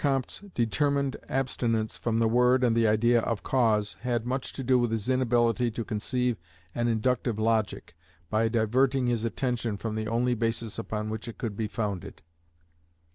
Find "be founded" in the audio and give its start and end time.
11.55-12.23